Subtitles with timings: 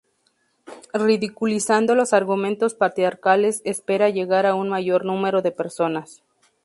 [0.95, 6.23] Ridiculizando los argumentos patriarcales espera llegar a un mayor número de personas.